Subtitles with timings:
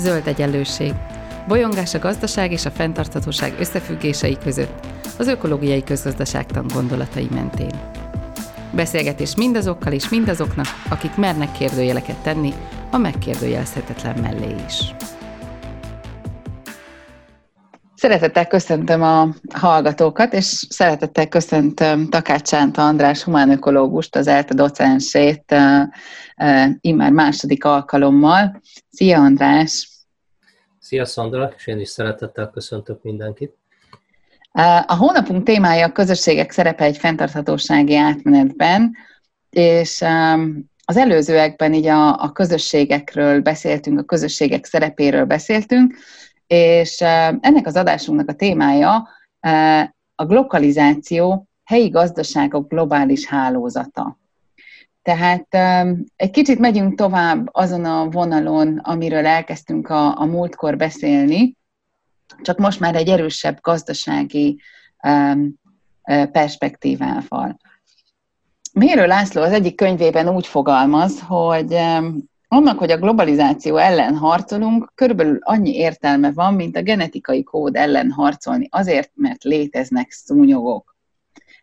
[0.00, 0.94] Zöld egyenlőség.
[1.48, 4.86] Bolyongás a gazdaság és a fenntarthatóság összefüggései között,
[5.18, 7.80] az ökológiai közgazdaságtan gondolatai mentén.
[8.72, 12.52] Beszélgetés mindazokkal és mindazoknak, akik mernek kérdőjeleket tenni
[12.90, 14.94] a megkérdőjelezhetetlen mellé is.
[17.94, 25.82] Szeretettel köszöntöm a hallgatókat, és szeretettel köszöntöm Takács Sánta András humánökológust, az ELTE docensét uh,
[26.36, 28.60] uh, immár második alkalommal.
[28.90, 29.89] Szia András!
[30.80, 33.56] Szia Szandra, és én is szeretettel köszöntök mindenkit.
[34.86, 38.96] A hónapunk témája a közösségek szerepe egy fenntarthatósági átmenetben,
[39.50, 40.04] és
[40.84, 45.94] az előzőekben így a, a közösségekről beszéltünk, a közösségek szerepéről beszéltünk,
[46.46, 47.00] és
[47.40, 49.08] ennek az adásunknak a témája
[50.14, 54.19] a globalizáció, helyi gazdaságok globális hálózata.
[55.02, 55.46] Tehát
[56.16, 61.56] egy kicsit megyünk tovább azon a vonalon, amiről elkezdtünk a, a múltkor beszélni,
[62.42, 64.60] csak most már egy erősebb gazdasági
[66.32, 67.56] perspektívával.
[68.72, 71.74] Mérő László az egyik könyvében úgy fogalmaz, hogy
[72.48, 78.10] annak, hogy a globalizáció ellen harcolunk, körülbelül annyi értelme van, mint a genetikai kód ellen
[78.10, 80.96] harcolni, azért, mert léteznek szúnyogok.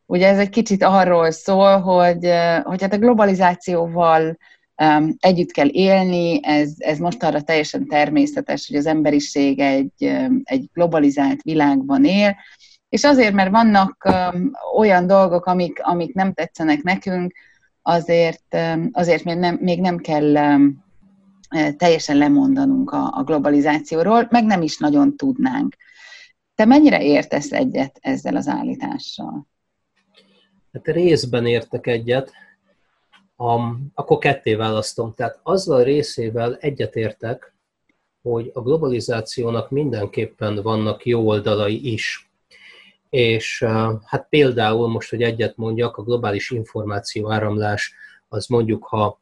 [0.09, 2.31] Ugye ez egy kicsit arról szól, hogy,
[2.63, 4.38] hogy hát a globalizációval
[4.83, 9.91] um, együtt kell élni, ez, ez most arra teljesen természetes, hogy az emberiség egy,
[10.44, 12.36] egy globalizált világban él,
[12.89, 17.33] és azért, mert vannak um, olyan dolgok, amik, amik nem tetszenek nekünk,
[17.81, 20.86] azért, um, azért még, nem, még nem kell um,
[21.77, 25.75] teljesen lemondanunk a, a globalizációról, meg nem is nagyon tudnánk.
[26.55, 29.47] Te mennyire értesz egyet ezzel az állítással?
[30.73, 32.31] Hát részben értek egyet,
[33.39, 35.13] Um, akkor ketté választom.
[35.13, 37.53] Tehát azzal részével egyetértek,
[38.21, 42.29] hogy a globalizációnak mindenképpen vannak jó oldalai is.
[43.09, 43.63] És
[44.05, 47.93] hát például most, hogy egyet mondjak, a globális információ áramlás
[48.27, 49.19] az mondjuk, ha,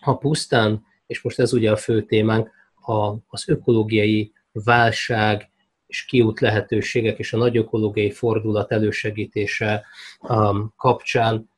[0.00, 2.50] ha pusztán, és most ez ugye a fő témánk,
[2.80, 5.50] a, az ökológiai válság
[5.90, 9.84] és kiút lehetőségek és a nagy ökológiai fordulat elősegítése
[10.20, 11.50] um, kapcsán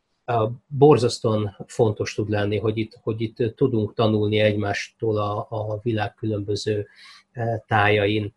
[0.67, 6.87] borzasztóan fontos tud lenni, hogy itt, hogy itt tudunk tanulni egymástól a, a világ különböző
[7.33, 8.35] e, tájain.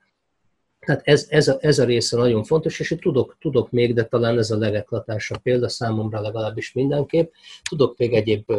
[0.79, 4.05] Tehát ez, ez, a, ez a része nagyon fontos, és itt tudok, tudok még, de
[4.05, 7.33] talán ez a legeklatásabb példa számomra legalábbis mindenképp,
[7.69, 8.53] tudok még egyéb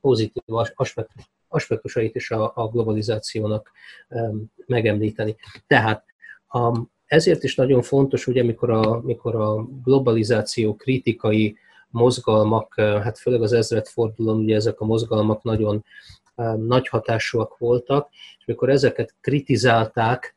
[0.00, 0.54] pozitív
[1.48, 3.70] aspektusait is a, a globalizációnak
[4.66, 5.36] megemlíteni.
[5.66, 6.04] Tehát
[6.56, 11.56] a, ezért is nagyon fontos, hogy amikor a, amikor a globalizáció kritikai
[11.88, 15.84] mozgalmak, hát főleg az ezredfordulón ugye ezek a mozgalmak nagyon
[16.56, 18.08] nagy hatásúak voltak,
[18.38, 20.36] és mikor ezeket kritizálták,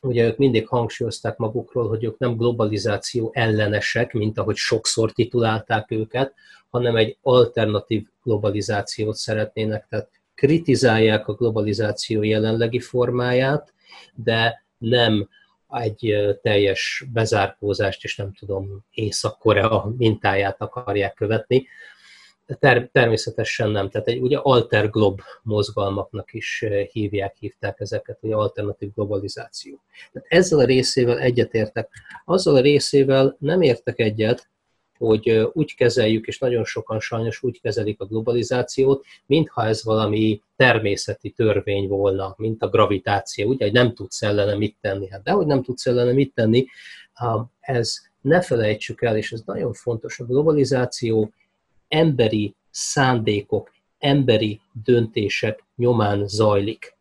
[0.00, 6.34] ugye ők mindig hangsúlyozták magukról, hogy ők nem globalizáció ellenesek, mint ahogy sokszor titulálták őket,
[6.70, 13.72] hanem egy alternatív globalizációt szeretnének, tehát kritizálják a globalizáció jelenlegi formáját,
[14.14, 15.28] de nem
[15.68, 21.66] egy teljes bezárkózást, és nem tudom, Észak-Korea mintáját akarják követni.
[22.58, 23.90] Ter- természetesen nem.
[23.90, 29.80] Tehát egy ugye alterglob mozgalmaknak is hívják, hívták ezeket, hogy alternatív globalizáció.
[30.12, 31.88] Tehát ezzel a részével egyetértek.
[32.24, 34.48] Azzal a részével nem értek egyet,
[34.98, 41.30] hogy úgy kezeljük, és nagyon sokan sajnos úgy kezelik a globalizációt, mintha ez valami természeti
[41.30, 45.08] törvény volna, mint a gravitáció, ugye, hogy nem tudsz ellene mit tenni.
[45.10, 46.66] Hát dehogy nem tudsz ellene mit tenni,
[47.60, 51.32] ez ne felejtsük el, és ez nagyon fontos, a globalizáció
[51.88, 56.96] emberi szándékok, emberi döntések nyomán zajlik.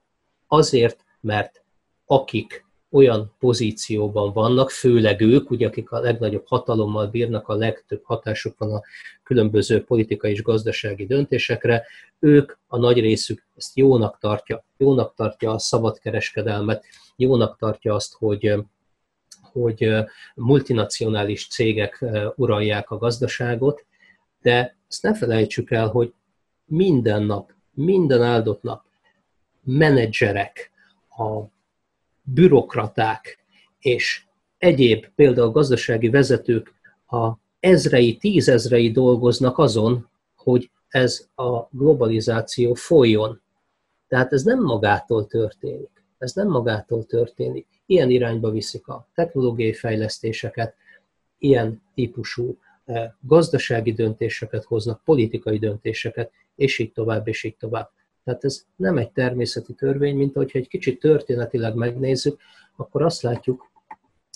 [0.47, 1.63] Azért, mert
[2.05, 2.64] akik
[2.95, 8.73] olyan pozícióban vannak, főleg ők, ugye, akik a legnagyobb hatalommal bírnak, a legtöbb hatásuk van
[8.73, 8.81] a
[9.23, 11.85] különböző politikai és gazdasági döntésekre,
[12.19, 16.85] ők a nagy részük ezt jónak tartja, jónak tartja a szabadkereskedelmet,
[17.15, 18.53] jónak tartja azt, hogy
[19.51, 19.89] hogy
[20.35, 22.05] multinacionális cégek
[22.35, 23.85] uralják a gazdaságot,
[24.41, 26.13] de ezt ne felejtsük el, hogy
[26.65, 28.83] minden nap, minden áldott nap
[29.63, 30.71] menedzserek,
[31.17, 31.53] a
[32.25, 33.45] bürokraták
[33.79, 34.25] és
[34.57, 36.73] egyéb, például gazdasági vezetők
[37.07, 43.41] a ezrei, tízezrei dolgoznak azon, hogy ez a globalizáció folyjon.
[44.07, 46.03] Tehát ez nem magától történik.
[46.17, 47.67] Ez nem magától történik.
[47.85, 50.75] Ilyen irányba viszik a technológiai fejlesztéseket,
[51.37, 57.89] ilyen típusú eh, gazdasági döntéseket hoznak, politikai döntéseket, és így tovább, és így tovább.
[58.25, 62.39] Tehát ez nem egy természeti törvény, mint ahogy egy kicsit történetileg megnézzük,
[62.75, 63.71] akkor azt látjuk,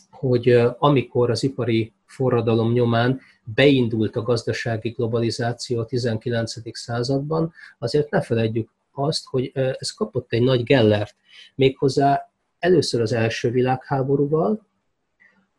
[0.10, 6.78] hogy amikor az ipari forradalom nyomán beindult a gazdasági globalizáció a 19.
[6.78, 11.16] században, azért ne feledjük azt, hogy ez kapott egy nagy gellert,
[11.56, 14.66] méghozzá először az első világháborúval,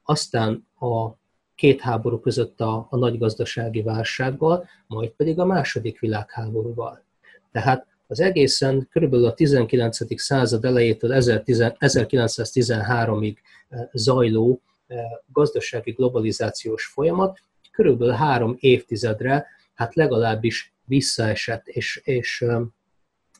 [0.02, 1.18] aztán a
[1.54, 7.04] két háború között a, a nagy gazdasági válsággal, majd pedig a második világháborúval.
[7.52, 10.20] Tehát az egészen körülbelül a 19.
[10.20, 13.36] század elejétől 1913-ig
[13.68, 14.98] eh, zajló eh,
[15.32, 17.38] gazdasági globalizációs folyamat
[17.70, 22.60] körülbelül három évtizedre, hát legalábbis visszaesett, és, és, eh,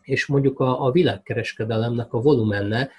[0.03, 2.91] és mondjuk a, a világkereskedelemnek a volumenne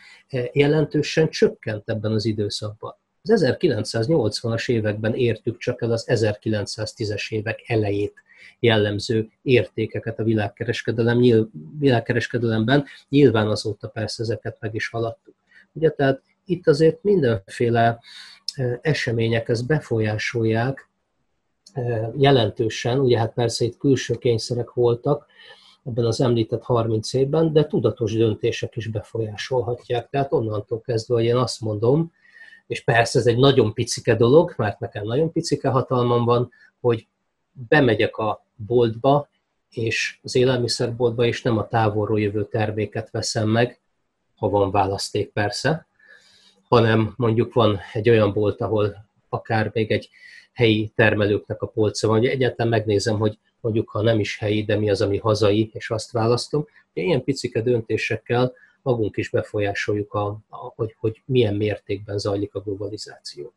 [0.53, 2.95] jelentősen csökkent ebben az időszakban.
[3.23, 8.13] Az 1980-as években értük csak el az 1910-es évek elejét
[8.59, 11.47] jellemző értékeket a világkereskedelem, nyilv,
[11.79, 12.85] világkereskedelemben.
[13.09, 15.35] Nyilván azóta persze ezeket meg is haladtuk.
[15.73, 17.99] Ugye, tehát itt azért mindenféle
[18.55, 20.89] e, események ezt befolyásolják
[21.73, 25.29] e, jelentősen, ugye hát persze itt külső kényszerek voltak,
[25.83, 30.09] ebben az említett 30 évben, de tudatos döntések is befolyásolhatják.
[30.09, 32.11] Tehát onnantól kezdve, hogy én azt mondom,
[32.67, 37.07] és persze ez egy nagyon picike dolog, mert nekem nagyon picike hatalmam van, hogy
[37.51, 39.29] bemegyek a boltba,
[39.69, 43.79] és az élelmiszerboltba, és nem a távolról jövő terméket veszem meg,
[44.35, 45.87] ha van választék persze,
[46.67, 50.09] hanem mondjuk van egy olyan bolt, ahol akár még egy
[50.53, 54.77] helyi termelőknek a polca van, hogy egyáltalán megnézem, hogy mondjuk ha nem is helyi, de
[54.77, 56.67] mi az, ami hazai, és azt választom.
[56.93, 63.53] Ilyen picike döntésekkel magunk is befolyásoljuk, a, a, hogy, hogy milyen mértékben zajlik a globalizáció.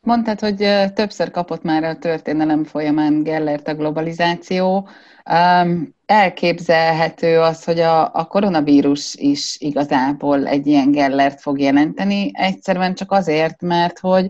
[0.00, 0.56] Mondtad, hogy
[0.94, 4.88] többször kapott már a történelem folyamán Gellert a globalizáció.
[5.30, 12.94] Um, elképzelhető az, hogy a, a koronavírus is igazából egy ilyen Gellert fog jelenteni, egyszerűen
[12.94, 14.28] csak azért, mert hogy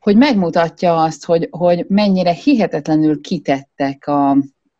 [0.00, 4.30] hogy megmutatja azt, hogy, hogy mennyire hihetetlenül kitettek a,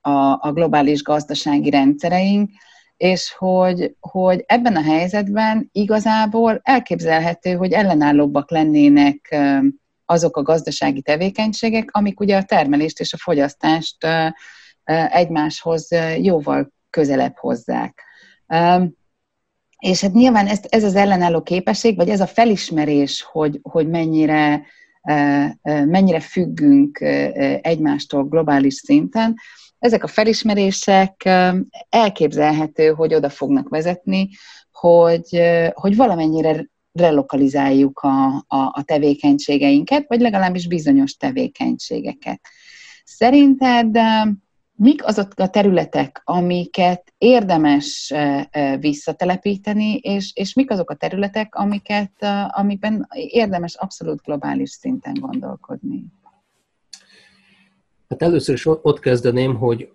[0.00, 2.50] a, a globális gazdasági rendszereink,
[3.00, 9.36] és hogy, hogy ebben a helyzetben igazából elképzelhető, hogy ellenállóbbak lennének
[10.04, 14.06] azok a gazdasági tevékenységek, amik ugye a termelést és a fogyasztást
[15.10, 18.02] egymáshoz jóval közelebb hozzák.
[19.78, 24.62] És hát nyilván ez, ez az ellenálló képesség, vagy ez a felismerés, hogy, hogy mennyire,
[25.64, 27.00] mennyire függünk
[27.62, 29.34] egymástól globális szinten,
[29.78, 31.28] ezek a felismerések
[31.88, 34.28] elképzelhető, hogy oda fognak vezetni,
[34.72, 35.40] hogy,
[35.72, 42.40] hogy valamennyire relokalizáljuk a, a, a tevékenységeinket, vagy legalábbis bizonyos tevékenységeket.
[43.04, 43.98] Szerinted
[44.80, 48.14] mik azok a területek, amiket érdemes
[48.78, 52.12] visszatelepíteni, és, és mik azok a területek, amiket,
[52.48, 56.04] amikben érdemes abszolút globális szinten gondolkodni?
[58.08, 59.92] Hát először is ott kezdeném, hogy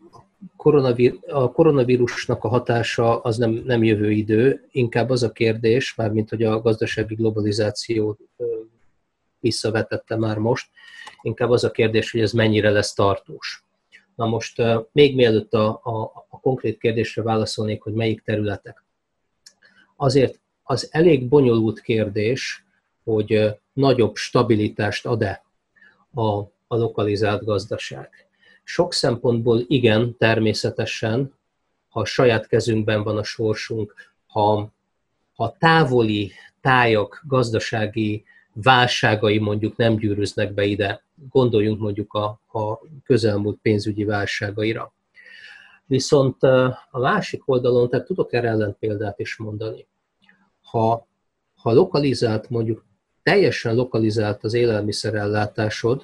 [1.28, 6.44] a koronavírusnak a hatása az nem, nem jövő idő, inkább az a kérdés, mármint hogy
[6.44, 8.18] a gazdasági globalizáció
[9.40, 10.70] visszavetette már most,
[11.22, 13.65] inkább az a kérdés, hogy ez mennyire lesz tartós.
[14.16, 18.84] Na most még mielőtt a, a, a konkrét kérdésre válaszolnék, hogy melyik területek.
[19.96, 22.66] Azért az elég bonyolult kérdés,
[23.04, 25.44] hogy nagyobb stabilitást ad-e
[26.14, 28.10] a a lokalizált gazdaság.
[28.64, 31.34] Sok szempontból igen, természetesen,
[31.90, 33.94] ha a saját kezünkben van a sorsunk,
[34.28, 34.72] ha,
[35.36, 36.32] ha távoli
[36.62, 44.94] tájak gazdasági válságai mondjuk nem gyűrűznek be ide, gondoljunk mondjuk a, a közelmúlt pénzügyi válságaira.
[45.86, 46.44] Viszont
[46.92, 49.88] a másik oldalon, tehát tudok erre ellenpéldát is mondani.
[50.62, 51.08] Ha,
[51.56, 52.86] ha lokalizált, mondjuk
[53.24, 56.04] teljesen lokalizált az élelmiszerellátásod,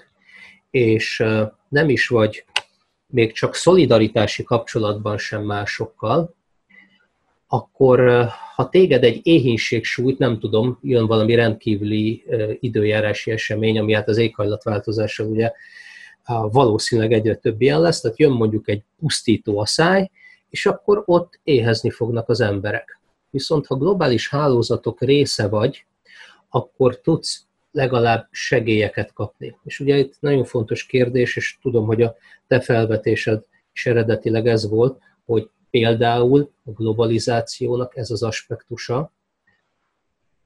[0.70, 1.24] és
[1.70, 2.46] nem is vagy
[3.08, 6.36] még csak szolidaritási kapcsolatban sem másokkal,
[7.54, 12.24] akkor ha téged egy éhínség sújt, nem tudom, jön valami rendkívüli
[12.60, 15.52] időjárási esemény, ami hát az éghajlatváltozással ugye
[16.52, 20.12] valószínűleg egyre több ilyen lesz, tehát jön mondjuk egy pusztító asszály,
[20.50, 23.00] és akkor ott éhezni fognak az emberek.
[23.30, 25.86] Viszont ha globális hálózatok része vagy,
[26.50, 29.56] akkor tudsz legalább segélyeket kapni.
[29.64, 32.16] És ugye itt nagyon fontos kérdés, és tudom, hogy a
[32.48, 33.44] te felvetésed
[33.74, 39.12] is eredetileg ez volt, hogy például a globalizációnak ez az aspektusa,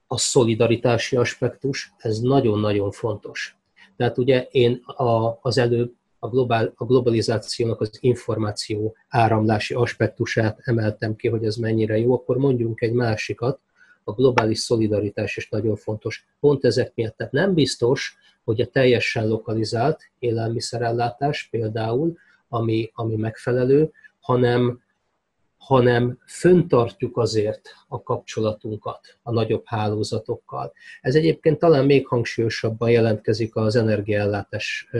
[0.06, 3.56] a szolidaritási aspektus, ez nagyon-nagyon fontos.
[3.96, 11.16] Tehát ugye én a, az előbb a, globál, a globalizációnak az információ áramlási aspektusát emeltem
[11.16, 13.60] ki, hogy ez mennyire jó, akkor mondjunk egy másikat,
[14.04, 16.26] a globális szolidaritás is nagyon fontos.
[16.40, 17.16] Pont ezek miatt.
[17.16, 22.16] Tehát nem biztos, hogy a teljesen lokalizált élelmiszerellátás például,
[22.48, 24.80] ami, ami megfelelő, hanem,
[25.66, 30.72] hanem föntartjuk azért a kapcsolatunkat a nagyobb hálózatokkal.
[31.00, 34.90] Ez egyébként talán még hangsúlyosabban jelentkezik az energiaellátás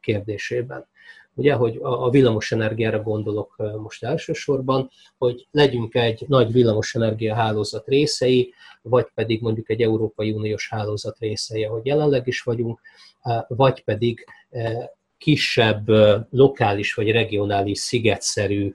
[0.00, 0.86] kérdésében.
[1.34, 8.54] Ugye, hogy a villamos energiára gondolok most elsősorban, hogy legyünk egy nagy villamosenergia hálózat részei,
[8.82, 12.80] vagy pedig mondjuk egy Európai Uniós hálózat részei, ahogy jelenleg is vagyunk,
[13.48, 14.24] vagy pedig
[15.18, 15.88] kisebb,
[16.30, 18.74] lokális vagy regionális szigetszerű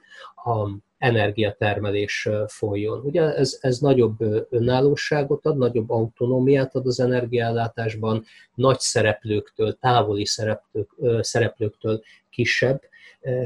[0.97, 3.00] energiatermelés folyjon.
[3.00, 4.15] Ugye ez, ez nagyobb
[4.50, 8.23] önállóságot ad, nagyobb autonómiát ad az energiállátásban,
[8.55, 12.81] nagy szereplőktől, távoli szereplők, szereplőktől kisebb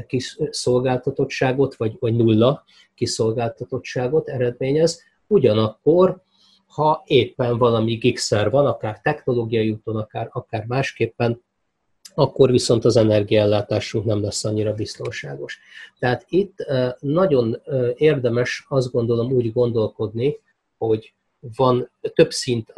[0.06, 2.64] kiszolgáltatottságot, vagy, vagy nulla
[2.94, 5.02] kiszolgáltatottságot eredményez.
[5.26, 6.22] Ugyanakkor,
[6.66, 11.42] ha éppen valami gigszer van, akár technológiai úton, akár, akár másképpen,
[12.18, 15.58] akkor viszont az energiaellátásunk nem lesz annyira biztonságos.
[15.98, 16.56] Tehát itt
[16.98, 17.62] nagyon
[17.94, 20.38] érdemes azt gondolom úgy gondolkodni,
[20.78, 21.12] hogy
[21.56, 22.72] van több szint,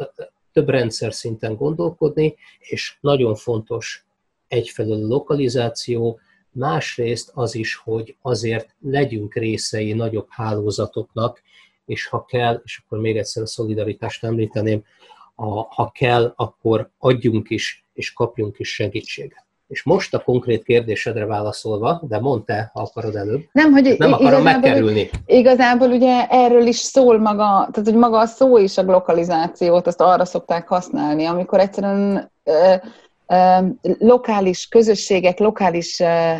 [0.53, 4.05] több rendszer szinten gondolkodni, és nagyon fontos
[4.47, 6.19] egyfelől a lokalizáció,
[6.51, 11.41] másrészt az is, hogy azért legyünk részei nagyobb hálózatoknak,
[11.85, 14.83] és ha kell, és akkor még egyszer a szolidaritást említeném,
[15.35, 19.45] a, ha kell, akkor adjunk is, és kapjunk is segítséget.
[19.67, 24.43] És most a konkrét kérdésedre válaszolva, de mondta, ha akarod előbb, nem, hogy nem akarom
[24.43, 25.09] megkerülni.
[25.25, 30.01] Igazából ugye erről is szól maga, tehát hogy maga a szó is a lokalizációt, azt
[30.01, 32.73] arra szokták használni, amikor egyszerűen ö,
[33.27, 33.57] ö,
[33.99, 36.33] lokális közösségek, lokális ö,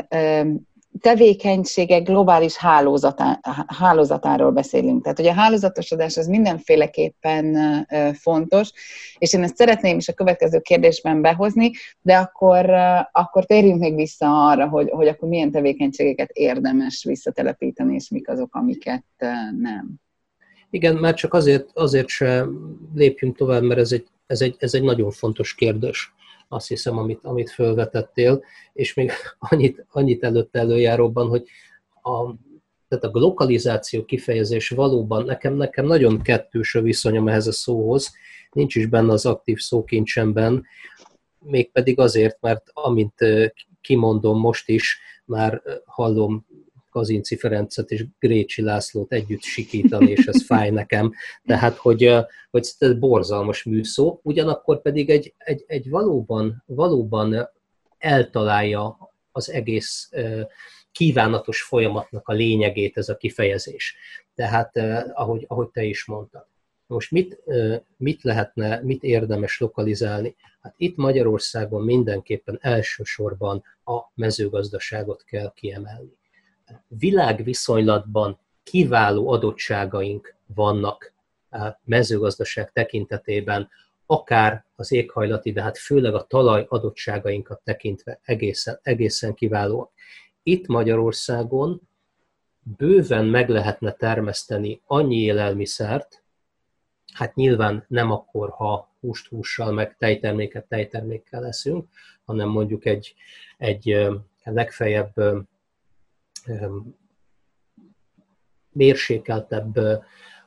[1.02, 5.02] tevékenységek globális hálózatá, hálózatáról beszélünk.
[5.02, 7.58] Tehát, hogy a hálózatosodás az mindenféleképpen
[8.14, 8.72] fontos,
[9.18, 12.70] és én ezt szeretném is a következő kérdésben behozni, de akkor,
[13.12, 18.56] akkor térjünk még vissza arra, hogy, hogy akkor milyen tevékenységeket érdemes visszatelepíteni, és mik azok,
[18.56, 19.04] amiket
[19.62, 19.90] nem.
[20.70, 22.46] Igen, már csak azért, azért se
[22.96, 26.14] lépjünk tovább, mert ez egy, ez egy, ez egy nagyon fontos kérdés
[26.52, 28.44] azt hiszem, amit, amit felvetettél,
[28.74, 29.12] és még
[29.50, 31.48] annyit, annyit előtte előjáróban, hogy
[32.02, 32.34] a,
[32.88, 38.12] tehát a lokalizáció kifejezés valóban nekem, nekem nagyon kettős a viszonyom ehhez a szóhoz,
[38.52, 40.66] nincs is benne az aktív szókincsemben,
[41.40, 43.14] mégpedig azért, mert amint
[43.82, 46.46] kimondom most is, már hallom
[46.92, 51.12] Kazinci Ferencet és Grécsi Lászlót együtt sikítani, és ez fáj nekem.
[51.46, 52.14] Tehát, hogy,
[52.50, 57.50] hogy ez borzalmas műszó, ugyanakkor pedig egy, egy, egy valóban, valóban
[57.98, 58.98] eltalálja
[59.32, 60.10] az egész
[60.92, 63.96] kívánatos folyamatnak a lényegét ez a kifejezés.
[64.36, 64.78] Tehát,
[65.14, 66.46] ahogy, ahogy te is mondtad.
[66.88, 67.44] Most mit,
[67.98, 70.36] mit lehetne, mit érdemes lokalizálni?
[70.62, 76.20] Hát itt Magyarországon mindenképpen elsősorban a mezőgazdaságot kell kiemelni
[76.88, 81.14] világviszonylatban kiváló adottságaink vannak
[81.52, 83.70] a mezőgazdaság tekintetében,
[84.06, 89.92] akár az éghajlati, de hát főleg a talaj adottságainkat tekintve egészen, egészen kiválóak.
[90.44, 91.82] Itt Magyarországon
[92.78, 96.24] bőven meg lehetne termeszteni annyi élelmiszert,
[97.14, 101.88] hát nyilván nem akkor, ha húst hússal, meg tejterméket tejtermékkel leszünk,
[102.26, 103.16] hanem mondjuk egy,
[103.58, 104.10] egy
[104.44, 105.14] legfeljebb
[108.72, 109.76] mérsékeltebb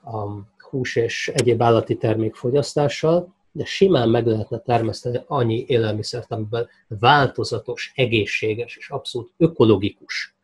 [0.03, 6.69] a hús és egyéb állati termék fogyasztással, de simán meg lehetne termeszteni annyi élelmiszert, amiben
[6.89, 10.35] változatos, egészséges és abszolút ökológikus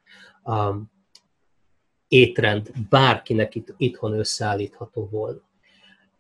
[2.09, 5.50] étrend bárkinek itt, itthon összeállítható volna.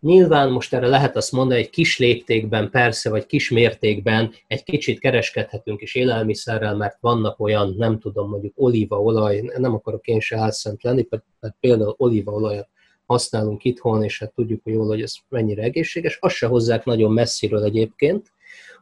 [0.00, 4.98] Nyilván most erre lehet azt mondani, egy kis léptékben persze, vagy kis mértékben egy kicsit
[4.98, 10.82] kereskedhetünk is élelmiszerrel, mert vannak olyan, nem tudom, mondjuk olívaolaj, nem akarok én se álszent
[10.82, 11.06] lenni,
[11.40, 12.68] mert például olívaolajat
[13.06, 17.12] használunk itthon, és hát tudjuk hogy jól, hogy ez mennyire egészséges, azt se hozzák nagyon
[17.12, 18.32] messziről egyébként,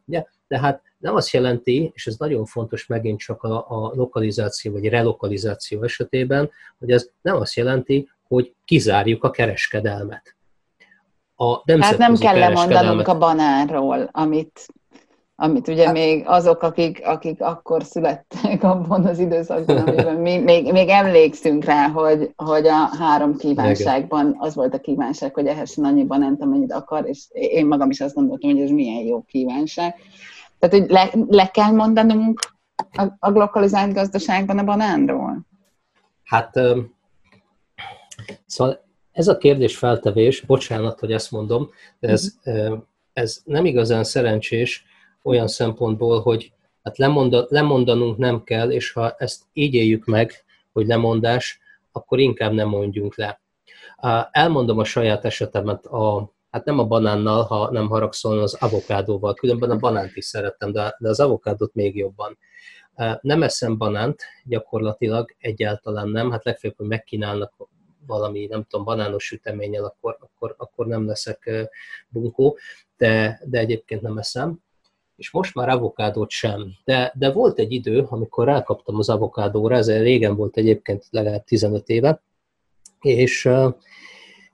[0.06, 0.24] ugye?
[0.48, 4.84] de hát nem azt jelenti, és ez nagyon fontos megint csak a, a lokalizáció vagy
[4.84, 10.36] relokalizáció esetében, hogy ez nem azt jelenti, hogy kizárjuk a kereskedelmet
[11.40, 14.66] a Tehát nem kell lemondanunk a banánról, amit,
[15.36, 20.72] amit ugye hát, még azok, akik, akik akkor születtek abban az időszakban, amiben mi még,
[20.72, 26.04] még emlékszünk rá, hogy, hogy a három kívánságban az volt a kívánság, hogy ehessen annyi
[26.04, 29.94] banánt, amennyit akar, és én magam is azt gondoltam, hogy ez milyen jó kívánság.
[30.58, 32.40] Tehát, hogy le, le kell mondanunk
[32.92, 35.46] a, a lokalizált gazdaságban a banánról?
[36.24, 36.60] Hát,
[38.46, 38.86] szóval
[39.18, 41.70] ez a kérdés feltevés, bocsánat, hogy ezt mondom,
[42.00, 42.74] de ez, mhm.
[43.12, 44.84] ez nem igazán szerencsés
[45.22, 50.32] olyan szempontból, hogy hát lemonda, lemondanunk nem kell, és ha ezt így éljük meg,
[50.72, 51.60] hogy lemondás,
[51.92, 53.40] akkor inkább nem mondjunk le.
[54.30, 59.34] Elmondom a saját esetemet, a, hát nem a banánnal, ha nem haragszol, az avokádóval.
[59.34, 62.38] Különben a banánt is szerettem, de, de az avokádot még jobban.
[63.20, 67.52] Nem eszem banánt, gyakorlatilag egyáltalán nem, hát legfeljebb, hogy megkínálnak
[68.08, 71.50] valami, nem tudom, banános süteménnyel, akkor, akkor, akkor nem leszek
[72.08, 72.58] bunkó,
[72.96, 74.58] de, de egyébként nem eszem.
[75.16, 76.72] És most már avokádót sem.
[76.84, 81.88] De, de volt egy idő, amikor rákaptam az avokádóra, ez régen volt egyébként legalább 15
[81.88, 82.22] éve,
[83.00, 83.42] és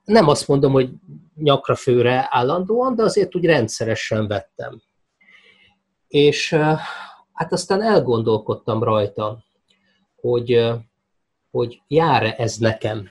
[0.04, 0.90] nem azt mondom, hogy
[1.36, 4.82] nyakra főre állandóan, de azért úgy rendszeresen vettem.
[6.08, 6.52] És
[7.32, 9.44] hát aztán elgondolkodtam rajta,
[10.20, 10.70] hogy,
[11.50, 13.10] hogy jár-e ez nekem,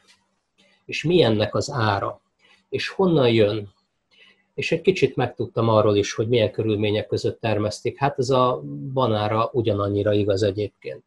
[0.85, 2.21] és mi ennek az ára,
[2.69, 3.73] és honnan jön.
[4.53, 7.97] És egy kicsit megtudtam arról is, hogy milyen körülmények között termesztik.
[7.97, 8.61] Hát ez a
[8.93, 11.03] banára ugyanannyira igaz egyébként.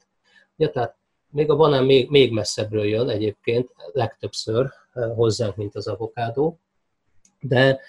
[0.56, 0.96] Ja, tehát
[1.30, 4.70] még a banán még, még messzebbről jön egyébként, legtöbbször
[5.14, 6.58] hozzánk, mint az avokádó,
[7.40, 7.80] de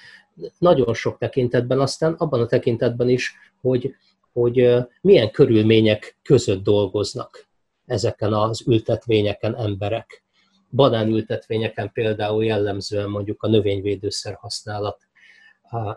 [0.59, 3.95] nagyon sok tekintetben, aztán abban a tekintetben is, hogy,
[4.33, 7.47] hogy milyen körülmények között dolgoznak
[7.85, 10.23] ezeken az ültetvényeken emberek.
[10.77, 15.07] Banánültetvényeken például jellemzően mondjuk a növényvédőszer használat,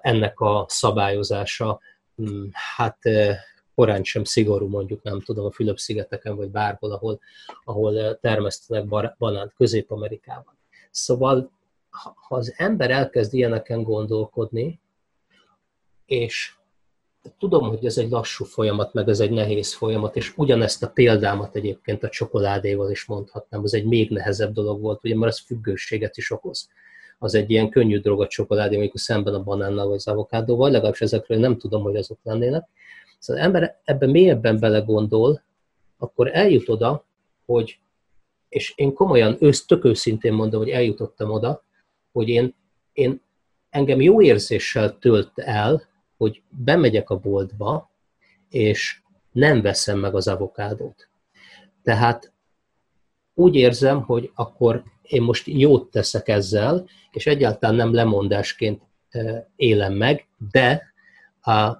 [0.00, 1.80] ennek a szabályozása,
[2.16, 2.99] hm, hát
[3.75, 7.20] korán sem szigorú, mondjuk nem tudom, a Fülöp-szigeteken, vagy bárhol, ahol,
[7.64, 10.58] ahol termesztenek banánt Közép-Amerikában.
[10.90, 11.50] Szóval,
[12.28, 14.80] ha az ember elkezd ilyeneken gondolkodni,
[16.06, 16.54] és
[17.38, 21.56] tudom, hogy ez egy lassú folyamat, meg ez egy nehéz folyamat, és ugyanezt a példámat
[21.56, 26.16] egyébként a csokoládéval is mondhatnám, az egy még nehezebb dolog volt, ugye, mert az függőséget
[26.16, 26.68] is okoz.
[27.18, 31.00] Az egy ilyen könnyű drog a csokoládé, amikor szemben a banánnal vagy az avokádóval, legalábbis
[31.00, 32.68] ezekről nem tudom, hogy azok lennének.
[33.18, 35.42] Szóval ember ebben mélyebben belegondol,
[35.99, 37.04] akkor eljut oda,
[37.47, 37.78] hogy
[38.49, 41.64] és én komolyan, ősz, tök őszintén mondom, hogy eljutottam oda,
[42.12, 42.54] hogy én,
[42.92, 43.21] én
[43.71, 45.88] engem jó érzéssel tölt el,
[46.21, 47.91] hogy bemegyek a boltba,
[48.49, 49.00] és
[49.33, 51.09] nem veszem meg az avokádót.
[51.83, 52.33] Tehát
[53.35, 58.83] úgy érzem, hogy akkor én most jót teszek ezzel, és egyáltalán nem lemondásként
[59.56, 60.93] élem meg, de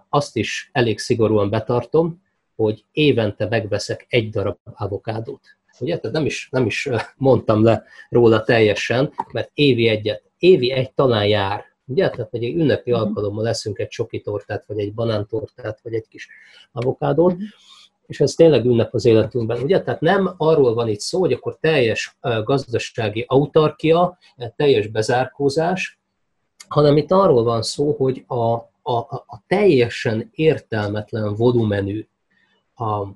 [0.09, 2.23] azt is elég szigorúan betartom,
[2.57, 5.57] hogy évente megveszek egy darab avokádót.
[5.81, 5.99] Ugye?
[5.99, 11.27] Tehát nem is, nem is mondtam le róla teljesen, mert évi egyet, évi egy talán
[11.27, 11.65] jár.
[11.91, 12.11] Ugye?
[12.11, 13.07] Tehát egy ünnepi uh-huh.
[13.07, 16.29] alkalommal leszünk egy csoki tortát, vagy egy banántortát, vagy egy kis
[16.73, 17.49] avokádót, uh-huh.
[18.07, 19.63] és ez tényleg ünnep az életünkben.
[19.63, 19.83] Ugye?
[19.83, 24.19] Tehát nem arról van itt szó, hogy akkor teljes gazdasági autarkia,
[24.57, 25.99] teljes bezárkózás,
[26.69, 32.07] hanem itt arról van szó, hogy a, a, a teljesen értelmetlen volumenű
[32.75, 33.07] a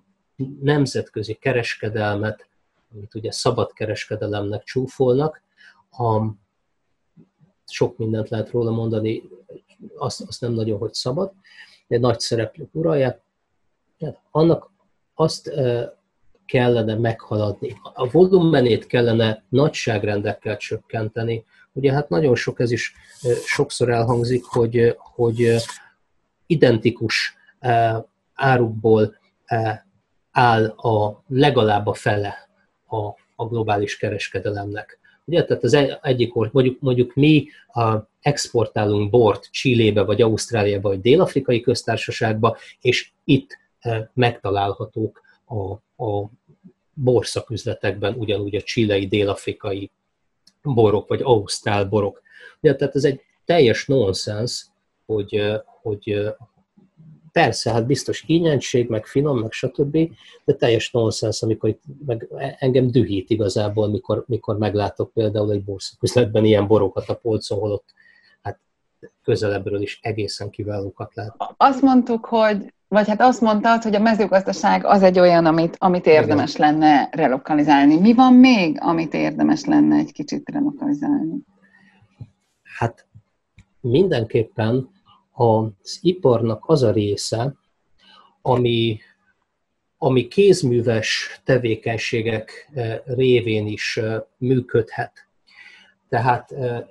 [0.60, 2.48] nemzetközi kereskedelmet
[2.94, 5.42] amit ugye szabad kereskedelemnek csúfolnak.
[5.90, 6.20] A,
[7.66, 9.22] sok mindent lehet róla mondani,
[9.96, 11.32] azt, azt nem nagyon, hogy szabad,
[11.86, 13.20] de nagy szereplők uralják.
[14.30, 14.70] Annak
[15.14, 15.52] azt
[16.46, 17.76] kellene meghaladni.
[17.94, 21.44] A volumenét kellene nagyságrendekkel csökkenteni.
[21.72, 22.94] Ugye hát nagyon sok, ez is
[23.44, 25.56] sokszor elhangzik, hogy, hogy
[26.46, 27.36] identikus
[28.34, 29.14] árukból
[30.30, 32.48] áll a legalább a fele
[32.86, 32.96] a,
[33.36, 34.98] a globális kereskedelemnek.
[35.24, 41.60] Ugye, tehát az egyik, mondjuk, mondjuk mi a, exportálunk bort Csillébe, vagy Ausztráliába, vagy Dél-Afrikai
[41.60, 45.72] köztársaságba, és itt e, megtalálhatók a,
[46.04, 46.30] a
[46.94, 49.90] borszaküzletekben ugyanúgy a csilei, dél-afrikai
[50.62, 52.22] borok, vagy ausztrál borok.
[52.60, 54.66] Ugye, tehát ez egy teljes nonsens,
[55.06, 56.36] hogy, e, hogy, e,
[57.34, 59.98] Persze, hát biztos kényenség, meg finom, meg stb.,
[60.44, 66.44] de teljes nonsens, amikor itt meg engem dühít igazából, mikor, mikor meglátok például egy borszaküzletben
[66.44, 67.84] ilyen borokat a polcon, holott
[68.42, 68.58] hát
[69.24, 71.34] közelebbről is egészen kiválókat lát.
[71.56, 76.06] Azt mondtuk, hogy vagy hát azt mondtad, hogy a mezőgazdaság az egy olyan, amit, amit
[76.06, 76.72] érdemes Igen.
[76.72, 78.00] lenne relokalizálni.
[78.00, 81.36] Mi van még, amit érdemes lenne egy kicsit relokalizálni?
[82.78, 83.06] Hát
[83.80, 84.88] mindenképpen
[85.34, 87.54] az iparnak az a része,
[88.42, 88.98] ami,
[89.98, 95.28] ami kézműves tevékenységek eh, révén is eh, működhet.
[96.08, 96.84] Tehát eh,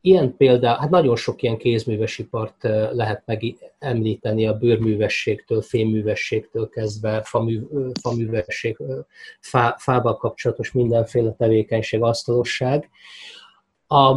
[0.00, 7.60] ilyen példa, hát nagyon sok ilyen kézművesipart lehet megemlíteni a bőrművességtől, fémművességtől kezdve, famű,
[8.00, 8.76] faművesség,
[9.40, 12.90] fá, fával kapcsolatos mindenféle tevékenység, asztalosság.
[13.86, 14.16] A,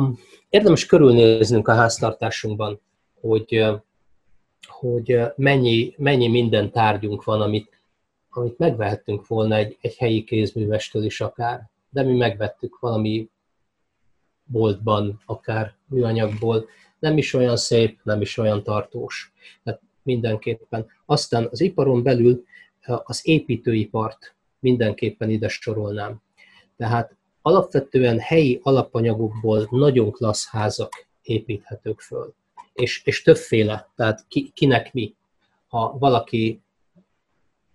[0.49, 2.81] érdemes körülnéznünk a háztartásunkban,
[3.21, 3.65] hogy,
[4.67, 7.81] hogy mennyi, mennyi minden tárgyunk van, amit,
[8.29, 13.29] amit megvehettünk volna egy, egy helyi kézművestől is akár, de mi megvettük valami
[14.43, 16.65] boltban, akár műanyagból,
[16.99, 19.33] nem is olyan szép, nem is olyan tartós.
[19.63, 20.85] Tehát mindenképpen.
[21.05, 22.43] Aztán az iparon belül
[23.03, 26.21] az építőipart mindenképpen ide sorolnám.
[26.77, 32.33] Tehát alapvetően helyi alapanyagokból nagyon klassz házak építhetők föl.
[32.73, 35.15] És, és többféle, tehát ki, kinek mi.
[35.67, 36.61] Ha valaki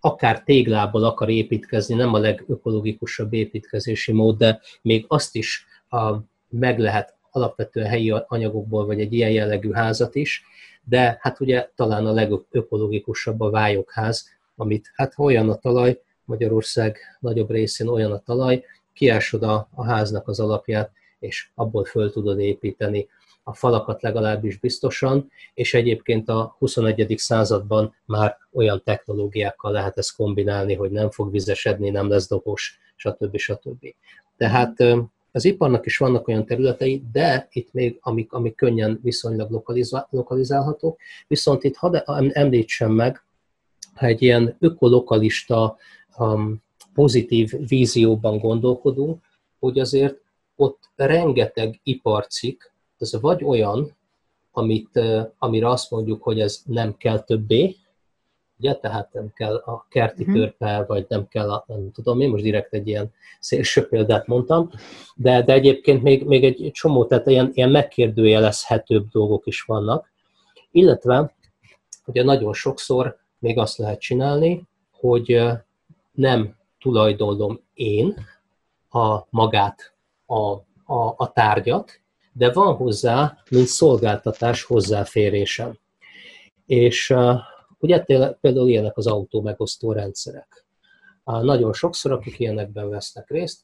[0.00, 6.14] akár téglából akar építkezni, nem a legökológikusabb építkezési mód, de még azt is a,
[6.48, 10.44] meg lehet alapvetően helyi anyagokból, vagy egy ilyen jellegű házat is,
[10.84, 17.50] de hát ugye talán a legökológikusabb a vályokház, amit hát olyan a talaj, Magyarország nagyobb
[17.50, 23.08] részén olyan a talaj, kiásod a, a háznak az alapját, és abból föl tudod építeni
[23.44, 27.14] a falakat legalábbis biztosan, és egyébként a 21.
[27.16, 33.36] században már olyan technológiákkal lehet ezt kombinálni, hogy nem fog vizesedni, nem lesz dobos, stb.
[33.36, 33.94] stb.
[34.36, 34.80] Tehát
[35.32, 40.98] az iparnak is vannak olyan területei, de itt még, amik, amik könnyen viszonylag lokalizál, lokalizálhatók,
[41.26, 41.96] viszont itt hadd
[42.32, 43.22] említsem meg,
[43.94, 45.76] ha egy ilyen ökolokalista,
[46.18, 46.62] um,
[46.94, 49.22] pozitív vízióban gondolkodunk,
[49.58, 50.20] hogy azért
[50.56, 53.96] ott rengeteg iparcik, ez vagy olyan,
[54.52, 55.00] amit,
[55.38, 57.76] amire azt mondjuk, hogy ez nem kell többé,
[58.58, 60.36] ugye, tehát nem kell a kerti uh-huh.
[60.36, 64.70] törpe, vagy nem kell a, nem tudom én, most direkt egy ilyen szélső példát mondtam,
[65.16, 70.12] de, de egyébként még, még egy csomó, tehát ilyen, ilyen megkérdőjelezhetőbb dolgok is vannak,
[70.70, 71.34] illetve
[72.06, 75.42] ugye nagyon sokszor még azt lehet csinálni, hogy
[76.12, 78.14] nem tulajdonlom én
[78.90, 79.94] a magát,
[80.26, 80.52] a,
[80.84, 82.00] a, a tárgyat,
[82.36, 85.78] de van hozzá, mint szolgáltatás hozzáférésem.
[86.66, 87.14] És
[87.78, 87.98] ugye
[88.40, 90.66] például ilyenek az autó megosztó rendszerek.
[91.24, 93.60] Nagyon sokszor, akik ilyenekben vesznek részt,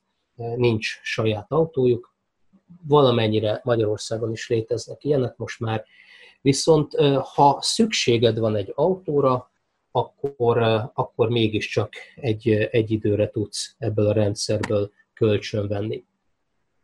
[0.57, 2.15] nincs saját autójuk,
[2.87, 5.85] valamennyire Magyarországon is léteznek ilyenek most már,
[6.41, 6.95] viszont
[7.35, 9.51] ha szükséged van egy autóra,
[9.91, 10.59] akkor,
[10.95, 15.67] akkor mégiscsak egy, egy időre tudsz ebből a rendszerből kölcsön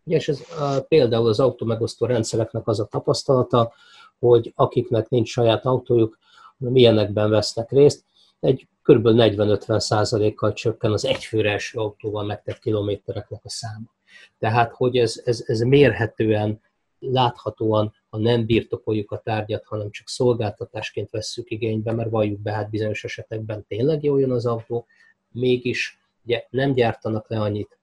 [0.06, 0.18] venni.
[0.18, 0.42] És ez
[0.88, 3.72] például az autómegosztó rendszereknek az a tapasztalata,
[4.18, 6.18] hogy akiknek nincs saját autójuk,
[6.58, 8.04] milyenekben vesznek részt,
[8.40, 9.06] egy kb.
[9.06, 13.94] 40-50 százalékkal csökken az egyfőre első autóval megtett kilométereknek a száma.
[14.38, 16.60] Tehát, hogy ez, ez, ez mérhetően,
[16.98, 22.70] láthatóan, ha nem birtokoljuk a tárgyat, hanem csak szolgáltatásként vesszük igénybe, mert valljuk be, hát
[22.70, 24.86] bizonyos esetekben tényleg jó jön az autó,
[25.32, 27.75] mégis ugye nem gyártanak le annyit,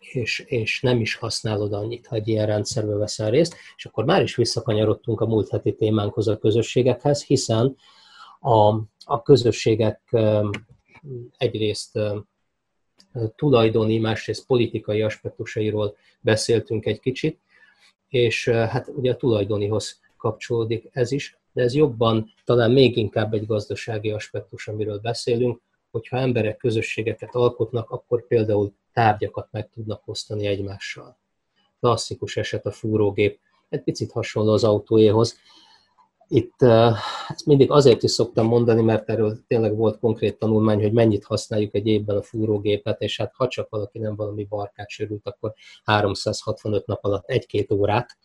[0.00, 4.22] és, és nem is használod annyit, ha egy ilyen rendszerbe veszel részt, és akkor már
[4.22, 7.76] is visszakanyarodtunk a múlt heti témánkhoz a közösségekhez, hiszen
[8.40, 8.68] a,
[9.04, 10.16] a közösségek
[11.36, 11.98] egyrészt
[13.36, 17.40] tulajdoni, másrészt politikai aspektusairól beszéltünk egy kicsit,
[18.08, 23.46] és hát ugye a tulajdonihoz kapcsolódik ez is, de ez jobban, talán még inkább egy
[23.46, 31.18] gazdasági aspektus, amiről beszélünk, hogyha emberek közösségeket alkotnak, akkor például tárgyakat meg tudnak osztani egymással.
[31.80, 35.38] Klasszikus eset a fúrógép, egy picit hasonló az autóéhoz.
[36.28, 36.62] Itt
[37.28, 41.74] ezt mindig azért is szoktam mondani, mert erről tényleg volt konkrét tanulmány, hogy mennyit használjuk
[41.74, 45.54] egy évben a fúrógépet, és hát ha csak valaki nem valami barkát sérült, akkor
[45.84, 48.16] 365 nap alatt egy-két órát.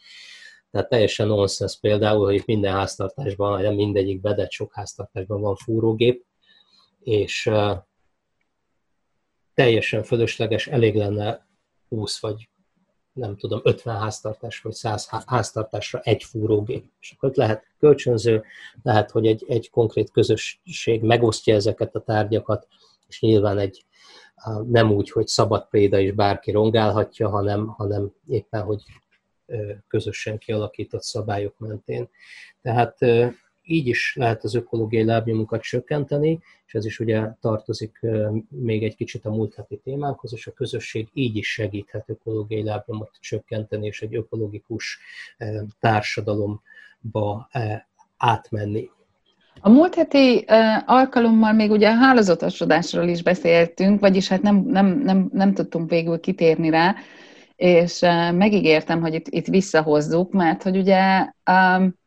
[0.71, 6.25] Tehát teljesen nonsens például, hogy minden háztartásban, nem mindegyikben, de sok háztartásban van fúrógép,
[6.99, 7.49] és
[9.59, 11.47] teljesen fölösleges, elég lenne
[11.89, 12.49] 20 vagy
[13.13, 16.85] nem tudom, 50 háztartás vagy 100 háztartásra egy fúrógép.
[16.99, 18.43] És akkor lehet kölcsönző,
[18.83, 22.67] lehet, hogy egy, egy konkrét közösség megosztja ezeket a tárgyakat,
[23.07, 23.85] és nyilván egy
[24.67, 28.83] nem úgy, hogy szabad préda is bárki rongálhatja, hanem, hanem éppen, hogy
[29.87, 32.09] közösen kialakított szabályok mentén.
[32.61, 32.97] Tehát
[33.69, 37.99] így is lehet az ökológiai lábnyomunkat csökkenteni, és ez is ugye tartozik
[38.49, 43.11] még egy kicsit a múlt heti témánkhoz, és a közösség így is segíthet ökológiai lábnyomot
[43.19, 44.99] csökkenteni, és egy ökológikus
[45.79, 47.49] társadalomba
[48.17, 48.89] átmenni.
[49.61, 50.45] A múlt heti
[50.85, 56.19] alkalommal még ugye a hálózatosodásról is beszéltünk, vagyis hát nem, nem, nem, nem tudtunk végül
[56.19, 56.95] kitérni rá,
[57.55, 57.99] és
[58.33, 61.98] megígértem, hogy itt, itt visszahozzuk, mert hogy ugye um,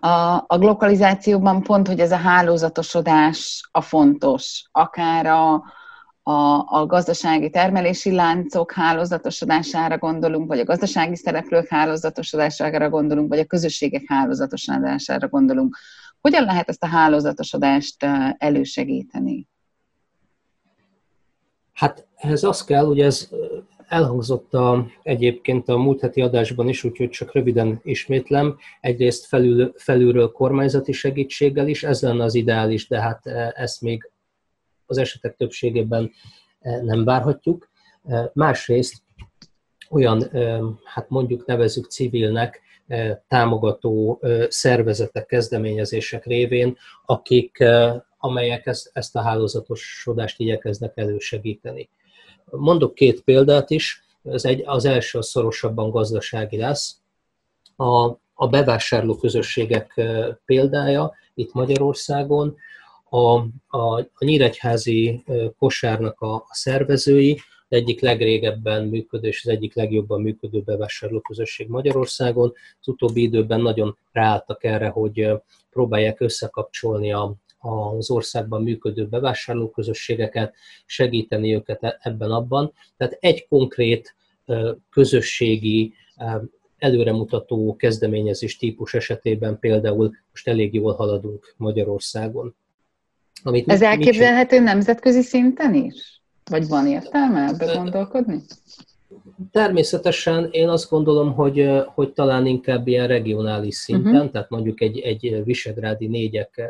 [0.00, 5.54] a, a globalizációban pont, hogy ez a hálózatosodás a fontos, akár a,
[6.22, 13.44] a, a gazdasági termelési láncok hálózatosodására gondolunk, vagy a gazdasági szereplők hálózatosodására gondolunk, vagy a
[13.44, 15.76] közösségek hálózatosodására gondolunk.
[16.20, 18.06] Hogyan lehet ezt a hálózatosodást
[18.38, 19.48] elősegíteni?
[21.72, 23.28] Hát ehhez az kell, hogy ez
[23.88, 28.58] elhangzott a, egyébként a múlt heti adásban is, úgyhogy csak röviden ismétlem.
[28.80, 34.10] Egyrészt felül, felülről kormányzati segítséggel is, ez lenne az ideális, de hát ezt még
[34.86, 36.10] az esetek többségében
[36.82, 37.68] nem várhatjuk.
[38.32, 39.02] Másrészt
[39.90, 40.30] olyan,
[40.84, 42.60] hát mondjuk nevezük civilnek,
[43.28, 47.64] támogató szervezetek, kezdeményezések révén, akik,
[48.18, 51.88] amelyek ezt, ezt a hálózatosodást igyekeznek elősegíteni.
[52.50, 56.96] Mondok két példát is, az, egy, az első a szorosabban gazdasági lesz.
[57.76, 58.04] A,
[58.34, 60.00] a bevásárló közösségek
[60.44, 62.56] példája itt Magyarországon,
[63.10, 63.18] a,
[63.78, 65.24] a, a Nyíregyházi
[65.58, 72.52] kosárnak a, a szervezői, egyik legrégebben működő és az egyik legjobban működő bevásárlóközösség Magyarországon.
[72.80, 75.28] Az utóbbi időben nagyon ráálltak erre, hogy
[75.70, 80.54] próbálják összekapcsolni a, az országban működő bevásárlóközösségeket,
[80.86, 82.72] segíteni őket e, ebben-abban.
[82.96, 84.14] Tehát egy konkrét
[84.90, 85.92] közösségi
[86.78, 92.54] előremutató kezdeményezés típus esetében például most elég jól haladunk Magyarországon.
[93.42, 96.20] Amit Ez elképzelhető nemzetközi szinten is?
[96.50, 98.42] Vagy van értelme ebbe gondolkodni?
[99.50, 104.30] Természetesen én azt gondolom, hogy, hogy talán inkább ilyen regionális szinten, uh-huh.
[104.30, 106.60] tehát mondjuk egy, egy visegrádi négyek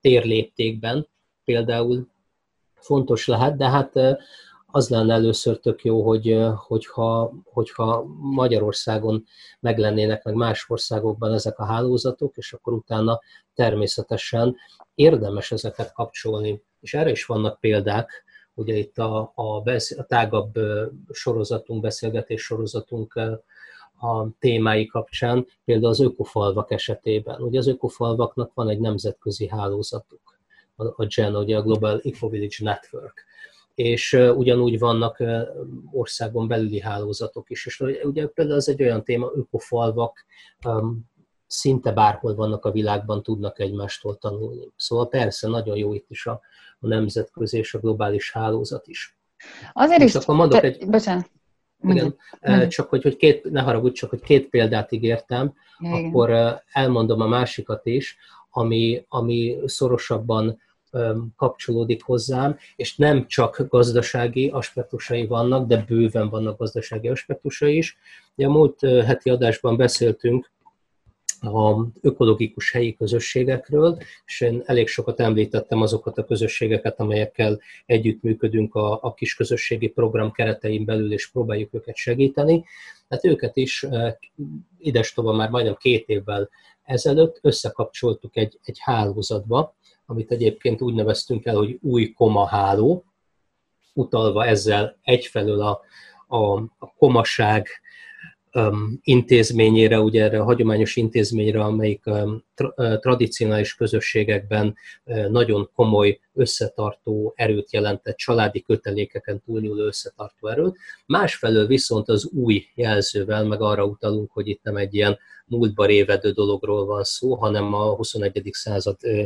[0.00, 1.08] térléptékben
[1.44, 2.08] például
[2.74, 3.92] fontos lehet, de hát
[4.70, 9.24] az lenne először tök jó, hogy, hogyha, hogyha Magyarországon
[9.60, 13.20] meglennének, meg más országokban ezek a hálózatok, és akkor utána
[13.54, 14.56] természetesen
[14.94, 16.62] érdemes ezeket kapcsolni.
[16.80, 20.52] És erre is vannak példák, ugye itt a, a, besz, a tágabb
[21.10, 23.20] sorozatunk, beszélgetés sorozatunk
[24.00, 27.42] a témái kapcsán, például az ökofalvak esetében.
[27.42, 30.38] Ugye az ökofalvaknak van egy nemzetközi hálózatuk,
[30.76, 33.24] a, GEN, ugye a Global Ecovillage Network,
[33.74, 35.22] és ugyanúgy vannak
[35.90, 37.66] országon belüli hálózatok is.
[37.66, 40.24] És ugye például ez egy olyan téma, ökofalvak,
[41.46, 44.72] szinte bárhol vannak a világban, tudnak egymástól tanulni.
[44.76, 46.40] Szóval persze nagyon jó itt is a,
[46.80, 49.18] a nemzetközi és a globális hálózat is.
[49.72, 50.14] Azért is...
[50.14, 50.88] Akkor mondok te, egy...
[50.88, 51.30] Bocsánat.
[51.82, 52.68] Igen, Mondjuk.
[52.68, 56.04] csak hogy, hogy két, ne haragudj, csak hogy két példát ígértem, Igen.
[56.04, 56.30] akkor
[56.72, 58.16] elmondom a másikat is,
[58.50, 60.60] ami, ami szorosabban
[61.36, 67.98] kapcsolódik hozzám, és nem csak gazdasági aspektusai vannak, de bőven vannak gazdasági aspektusai is.
[68.36, 70.50] Ugye a múlt heti adásban beszéltünk
[71.40, 78.98] a ökológikus helyi közösségekről, és én elég sokat említettem azokat a közösségeket, amelyekkel együttműködünk a,
[79.02, 82.64] a kis közösségi program keretein belül, és próbáljuk őket segíteni.
[83.08, 84.14] Hát őket is eh,
[84.78, 86.48] idestova már majdnem két évvel
[86.82, 89.74] ezelőtt összekapcsoltuk egy, egy hálózatba,
[90.06, 93.04] amit egyébként úgy neveztünk el, hogy új koma háló,
[93.92, 95.80] utalva ezzel egyfelől a,
[96.26, 97.68] a, a komaság
[99.02, 107.32] intézményére, ugye erre a hagyományos intézményre, amelyik um, uh, tradicionális közösségekben uh, nagyon komoly összetartó
[107.36, 110.76] erőt jelentett, családi kötelékeken túlnyúló összetartó erőt.
[111.06, 116.30] Másfelől viszont az új jelzővel, meg arra utalunk, hogy itt nem egy ilyen múltba révedő
[116.30, 118.48] dologról van szó, hanem a 21.
[118.52, 119.24] század uh,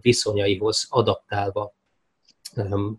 [0.00, 1.74] viszonyaihoz adaptálva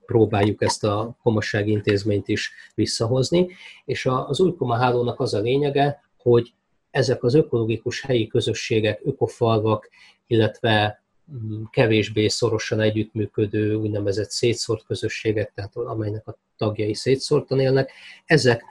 [0.05, 3.49] próbáljuk ezt a komassági intézményt is visszahozni,
[3.85, 6.53] és az új koma hálónak az a lényege, hogy
[6.91, 9.89] ezek az ökológikus helyi közösségek, ökofalvak,
[10.27, 17.91] illetve mm, kevésbé szorosan együttműködő úgynevezett szétszórt közösségek, tehát amelynek a tagjai szétszórtan élnek,
[18.25, 18.63] ezek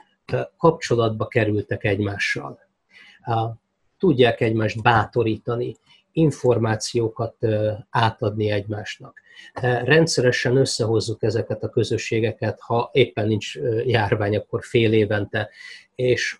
[0.57, 2.59] kapcsolatba kerültek egymással.
[3.97, 5.75] Tudják egymást bátorítani,
[6.13, 7.35] információkat
[7.89, 9.21] átadni egymásnak.
[9.83, 15.49] Rendszeresen összehozzuk ezeket a közösségeket, ha éppen nincs járvány, akkor fél évente,
[15.95, 16.37] és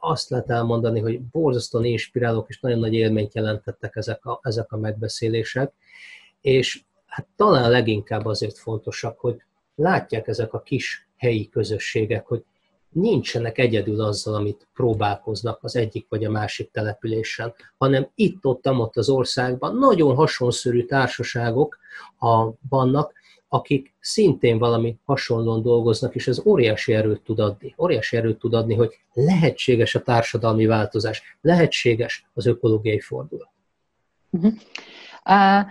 [0.00, 4.76] azt lehet elmondani, hogy borzasztóan inspirálók és nagyon nagy élményt jelentettek ezek a, ezek a
[4.76, 5.72] megbeszélések,
[6.40, 9.42] és hát talán leginkább azért fontosak, hogy
[9.74, 12.44] látják ezek a kis helyi közösségek, hogy
[12.90, 19.08] nincsenek egyedül azzal, amit próbálkoznak az egyik vagy a másik településen, hanem itt-ott, ott az
[19.08, 21.78] országban nagyon hasonszörű társaságok
[22.18, 23.12] a, vannak,
[23.48, 27.74] akik szintén valami hasonlóan dolgoznak, és ez óriási erőt tud adni.
[27.78, 33.48] Óriási erőt tud adni, hogy lehetséges a társadalmi változás, lehetséges az ökológiai fordulat.
[34.30, 34.52] Uh-huh.
[35.24, 35.66] Uh,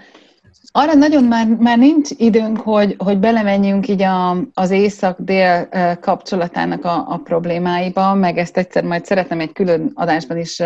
[0.71, 5.69] arra nagyon már, már nincs időnk, hogy, hogy belemenjünk így a, az észak-dél
[6.01, 10.61] kapcsolatának a, a problémáiba, meg ezt egyszer majd szeretném egy külön adásban is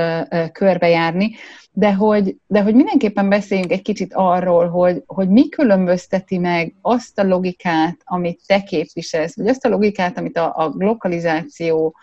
[0.52, 1.36] körbejárni,
[1.72, 7.20] de hogy, de hogy mindenképpen beszéljünk egy kicsit arról, hogy, hogy mi különbözteti meg azt
[7.20, 11.96] a logikát, amit te képviselsz, vagy azt a logikát, amit a, a lokalizáció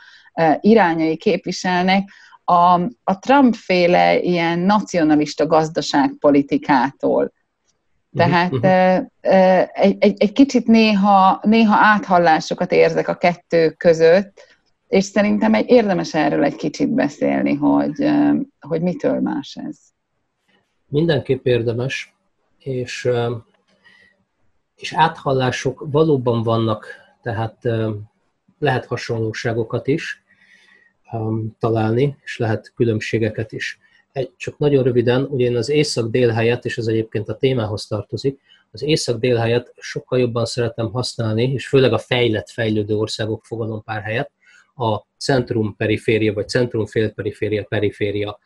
[0.60, 2.08] irányai képviselnek,
[2.44, 7.32] a, a Trump-féle ilyen nacionalista gazdaságpolitikától.
[8.16, 8.70] Tehát uh-huh.
[9.72, 14.40] egy, egy, egy kicsit néha, néha áthallásokat érzek a kettő között,
[14.88, 18.10] és szerintem egy, érdemes erről egy kicsit beszélni, hogy,
[18.60, 19.78] hogy mitől más ez.
[20.88, 22.14] Mindenképp érdemes,
[22.58, 23.08] és,
[24.76, 26.86] és áthallások valóban vannak,
[27.22, 27.68] tehát
[28.58, 30.22] lehet hasonlóságokat is
[31.58, 33.78] találni, és lehet különbségeket is.
[34.12, 38.40] Egy, csak nagyon röviden, ugye én az észak-dél helyett, és ez egyébként a témához tartozik,
[38.72, 43.46] az észak-dél helyett sokkal jobban szeretem használni, és főleg a fejlett, fejlődő országok
[43.84, 44.30] pár helyett,
[44.74, 48.38] a centrum-periféria, vagy centrum-félperiféria, periféria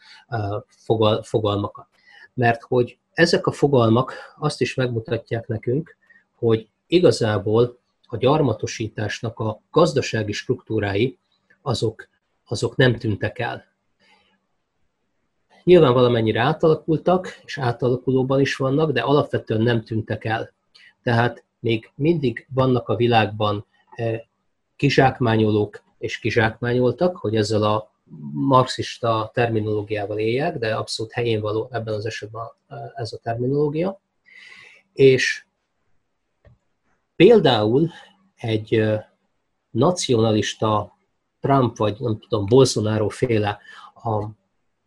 [0.69, 1.87] fogal, fogalmakat.
[2.35, 5.97] Mert hogy ezek a fogalmak azt is megmutatják nekünk,
[6.35, 11.19] hogy igazából a gyarmatosításnak a gazdasági struktúrái
[11.63, 12.09] azok,
[12.45, 13.74] azok nem tűntek el.
[15.65, 20.53] Nyilván valamennyire átalakultak, és átalakulóban is vannak, de alapvetően nem tűntek el.
[21.03, 23.67] Tehát még mindig vannak a világban
[24.77, 27.93] kizsákmányolók, és kizsákmányoltak, hogy ezzel a
[28.33, 32.43] marxista terminológiával éljek, de abszolút helyén való ebben az esetben
[32.95, 34.01] ez a terminológia.
[34.93, 35.47] És
[37.17, 37.91] például
[38.37, 38.83] egy
[39.71, 40.97] nacionalista
[41.41, 43.59] Trump vagy nem tudom, Bolsonaro féle
[43.95, 44.27] a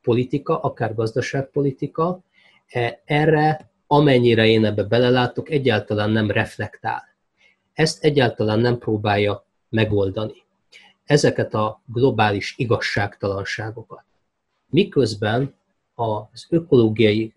[0.08, 2.20] politika, akár gazdaságpolitika,
[2.68, 7.04] e, erre, amennyire én ebbe belelátok, egyáltalán nem reflektál.
[7.74, 10.44] Ezt egyáltalán nem próbálja megoldani
[11.06, 14.04] ezeket a globális igazságtalanságokat.
[14.70, 15.54] Miközben
[15.96, 17.34] az ökológiai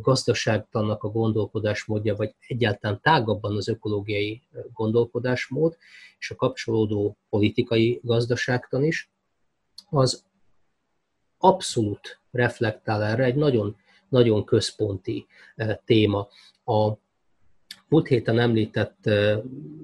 [0.00, 5.76] gazdaságtannak a gondolkodásmódja, vagy egyáltalán tágabban az ökológiai gondolkodásmód,
[6.18, 9.10] és a kapcsolódó politikai gazdaságtan is,
[9.90, 10.24] az
[11.44, 13.76] abszolút reflektál erre, egy nagyon,
[14.08, 15.26] nagyon központi
[15.84, 16.28] téma.
[16.64, 16.92] A
[17.88, 19.10] múlt héten említett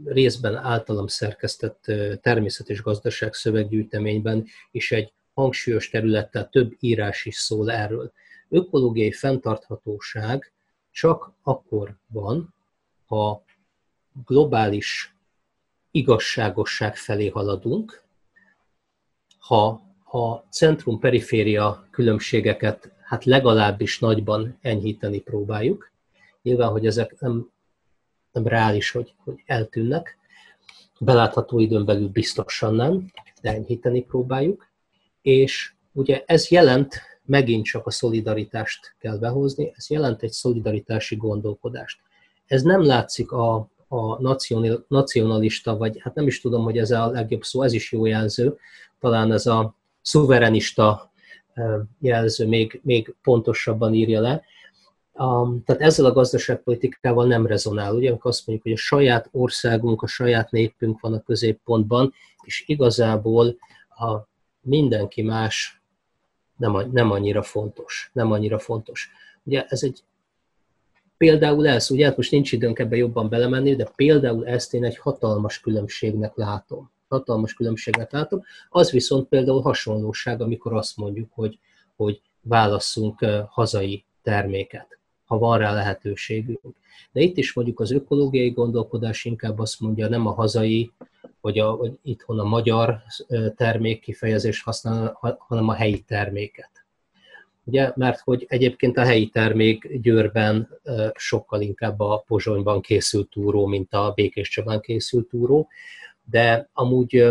[0.05, 1.85] részben általam szerkesztett
[2.21, 8.13] természet és gazdaság szöveggyűjteményben is egy hangsúlyos területtel több írás is szól erről.
[8.49, 10.53] Ökológiai fenntarthatóság
[10.91, 12.55] csak akkor van,
[13.07, 13.45] ha
[14.25, 15.17] globális
[15.91, 18.03] igazságosság felé haladunk,
[19.39, 25.91] ha a centrum-periféria különbségeket hát legalábbis nagyban enyhíteni próbáljuk.
[26.43, 27.51] Nyilván, hogy ezek nem
[28.33, 30.19] nem reális, hogy, hogy eltűnnek.
[30.99, 33.11] Belátható időn belül biztosan nem,
[33.43, 34.67] de enyhíteni próbáljuk.
[35.23, 42.01] És ugye ez jelent, megint csak a szolidaritást kell behozni, ez jelent egy szolidaritási gondolkodást.
[42.47, 43.55] Ez nem látszik a,
[43.89, 44.21] a
[44.89, 48.59] nacionalista, vagy hát nem is tudom, hogy ez a legjobb szó, ez is jó jelző,
[48.99, 51.13] talán ez a szuverenista
[51.99, 54.43] jelző még, még pontosabban írja le,
[55.21, 57.95] Um, tehát ezzel a gazdaságpolitikával nem rezonál.
[57.95, 62.65] Ugye, amikor azt mondjuk, hogy a saját országunk, a saját népünk van a középpontban, és
[62.67, 63.57] igazából
[63.89, 64.29] a
[64.61, 65.83] mindenki más
[66.57, 68.11] nem, nem annyira fontos.
[68.13, 69.11] Nem annyira fontos.
[69.43, 70.05] Ugye ez egy
[71.17, 74.99] például ez, ugye hát most nincs időnk ebbe jobban belemenni, de például ezt én egy
[74.99, 76.91] hatalmas különbségnek látom.
[77.11, 78.43] Hatalmas különbségnek látom.
[78.69, 81.59] Az viszont például hasonlóság, amikor azt mondjuk, hogy,
[81.97, 86.77] hogy válasszunk hazai terméket ha van rá lehetőségünk.
[87.13, 90.91] De itt is mondjuk az ökológiai gondolkodás inkább azt mondja, nem a hazai,
[91.41, 93.03] vagy, a, vagy itthon a magyar
[93.57, 96.71] termék kifejezést használ, hanem a helyi terméket.
[97.65, 100.69] Ugye, mert hogy egyébként a helyi termék Győrben
[101.15, 105.69] sokkal inkább a Pozsonyban készült túró, mint a Békés Csabán készült túró,
[106.31, 107.29] de amúgy,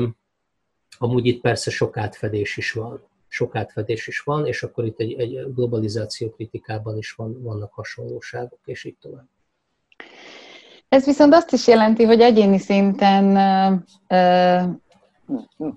[0.97, 5.19] amúgy itt persze sok átfedés is van sok átfedés is van, és akkor itt egy,
[5.19, 9.27] egy globalizáció kritikában is van, vannak hasonlóságok, és így tovább.
[10.89, 13.35] Ez viszont azt is jelenti, hogy egyéni szinten
[14.07, 14.61] ö,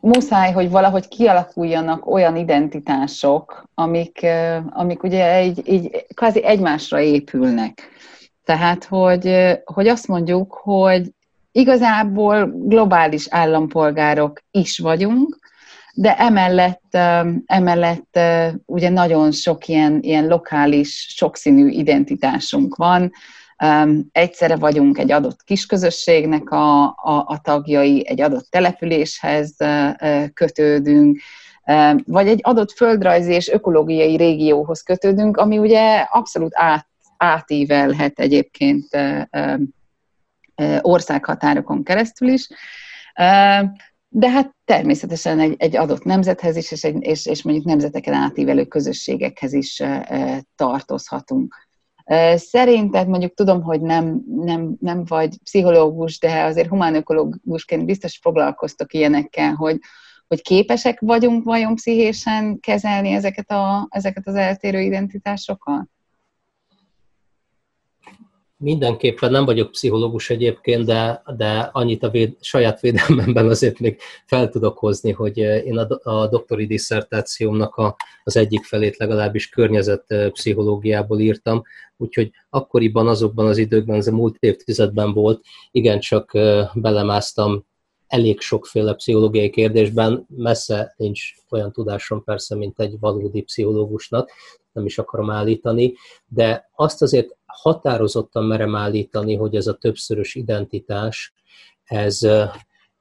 [0.01, 4.27] muszáj, hogy valahogy kialakuljanak olyan identitások, amik,
[4.71, 7.89] amik ugye egy, egy, kvázi egymásra épülnek.
[8.45, 11.15] Tehát, hogy, hogy azt mondjuk, hogy
[11.53, 15.39] igazából globális állampolgárok is vagyunk,
[15.95, 16.97] de emellett,
[17.47, 18.19] emellett
[18.67, 23.13] ugye nagyon sok ilyen, ilyen lokális, sokszínű identitásunk van.
[24.13, 29.57] Egyszerre vagyunk egy adott kisközösségnek a, a, a tagjai, egy adott településhez
[30.35, 31.21] kötődünk,
[32.05, 36.87] vagy egy adott földrajzi és ökológiai régióhoz kötődünk, ami ugye abszolút át,
[37.17, 38.87] átívelhet egyébként
[40.81, 42.49] országhatárokon keresztül is.
[44.09, 48.65] De hát természetesen egy, egy adott nemzethez is, és, egy, és, és mondjuk nemzeteken átívelő
[48.65, 49.83] közösségekhez is
[50.57, 51.55] tartozhatunk.
[52.35, 59.55] Szerinted mondjuk tudom, hogy nem, nem, nem vagy pszichológus, de azért humánökológusként biztos foglalkoztok ilyenekkel,
[59.55, 59.79] hogy,
[60.29, 65.87] hogy képesek vagyunk vajon pszichésen kezelni ezeket, a, ezeket az eltérő identitásokat?
[68.63, 74.49] Mindenképpen nem vagyok pszichológus egyébként, de, de annyit a véd, saját védelmemben azért még fel
[74.49, 81.63] tudok hozni, hogy én a, a doktori disszertációmnak a, az egyik felét legalábbis környezetpszichológiából írtam,
[81.97, 86.39] úgyhogy akkoriban, azokban az időkben, ez a múlt évtizedben volt, igencsak
[86.75, 87.65] belemásztam
[88.13, 94.31] elég sokféle pszichológiai kérdésben, messze nincs olyan tudásom persze, mint egy valódi pszichológusnak,
[94.73, 95.95] nem is akarom állítani,
[96.27, 101.35] de azt azért határozottan merem állítani, hogy ez a többszörös identitás,
[101.85, 102.23] ez,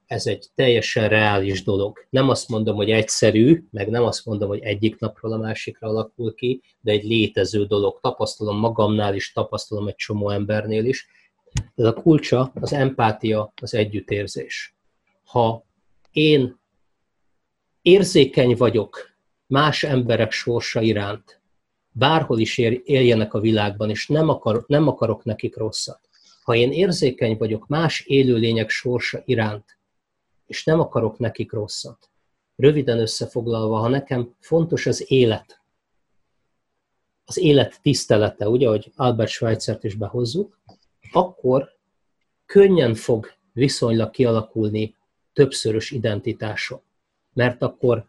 [0.05, 1.97] ez egy teljesen reális dolog.
[2.09, 6.33] Nem azt mondom, hogy egyszerű, meg nem azt mondom, hogy egyik napról a másikra alakul
[6.35, 7.99] ki, de egy létező dolog.
[8.01, 11.07] Tapasztalom magamnál is, tapasztalom egy csomó embernél is.
[11.75, 14.75] Ez a kulcsa, az empátia, az együttérzés.
[15.31, 15.65] Ha
[16.11, 16.59] én
[17.81, 19.09] érzékeny vagyok
[19.47, 21.41] más emberek sorsa iránt,
[21.91, 26.09] bárhol is éljenek a világban, és nem, akar, nem akarok nekik rosszat.
[26.43, 29.77] Ha én érzékeny vagyok más élőlények sorsa iránt,
[30.45, 32.09] és nem akarok nekik rosszat,
[32.55, 35.61] röviden összefoglalva, ha nekem fontos az élet,
[37.25, 40.59] az élet tisztelete, ugye, hogy Albert Schweitzert is behozzuk,
[41.11, 41.69] akkor
[42.45, 44.99] könnyen fog viszonylag kialakulni
[45.41, 46.81] többszörös identitásom.
[47.33, 48.05] Mert akkor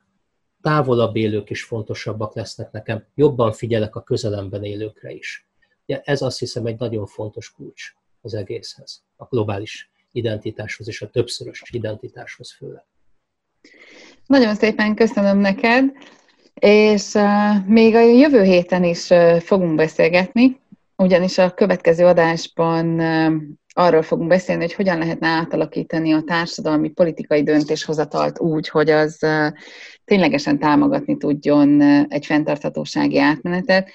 [0.62, 5.46] távolabb élők is fontosabbak lesznek nekem, jobban figyelek a közelemben élőkre is.
[5.86, 7.82] Ja, ez azt hiszem egy nagyon fontos kulcs
[8.20, 12.84] az egészhez, a globális identitáshoz és a többszörös identitáshoz főleg.
[14.26, 15.84] Nagyon szépen köszönöm neked,
[16.54, 17.12] és
[17.66, 19.06] még a jövő héten is
[19.40, 20.60] fogunk beszélgetni,
[20.96, 23.00] ugyanis a következő adásban
[23.74, 29.18] arról fogunk beszélni, hogy hogyan lehetne átalakítani a társadalmi politikai döntéshozatalt úgy, hogy az
[30.04, 33.90] ténylegesen támogatni tudjon egy fenntarthatósági átmenetet,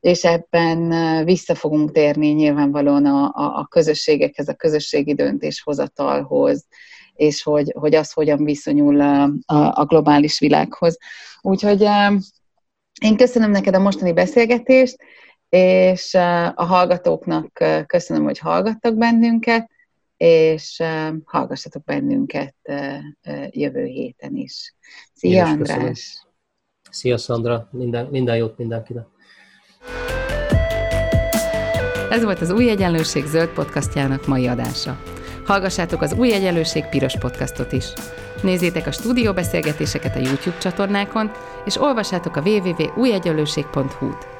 [0.00, 6.66] és ebben vissza fogunk térni nyilvánvalóan a, a, a közösségekhez, a közösségi döntéshozatalhoz,
[7.14, 10.98] és hogy, hogy az hogyan viszonyul a, a, a globális világhoz.
[11.40, 11.86] Úgyhogy
[13.02, 14.96] én köszönöm neked a mostani beszélgetést,
[15.50, 16.14] és
[16.54, 19.70] a hallgatóknak köszönöm, hogy hallgattak bennünket,
[20.16, 20.82] és
[21.24, 22.54] hallgassatok bennünket
[23.50, 24.74] jövő héten is.
[25.14, 25.76] Szia, Én András!
[25.76, 25.92] Köszönöm.
[26.90, 27.68] Szia, Szandra!
[27.72, 29.06] Minden, minden jót mindenkinek!
[32.10, 35.02] Ez volt az Új Egyenlőség zöld podcastjának mai adása.
[35.44, 37.84] Hallgassátok az Új Egyenlőség piros podcastot is.
[38.42, 41.30] Nézzétek a stúdióbeszélgetéseket a YouTube csatornákon,
[41.64, 44.39] és olvassátok a www.újegyenlőség.hu-t.